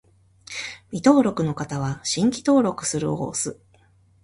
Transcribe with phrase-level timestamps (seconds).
[0.89, 3.61] 未登録の方は、「新規登録する」を押す